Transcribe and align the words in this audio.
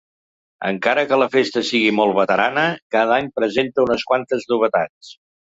Encara 0.69 1.03
que 1.11 1.19
la 1.23 1.27
festa 1.35 1.63
sigui 1.67 1.91
molt 1.99 2.17
veterana, 2.21 2.65
cada 2.97 3.15
any 3.19 3.29
presenta 3.41 3.87
unes 3.89 4.11
quantes 4.13 4.53
novetats. 4.55 5.17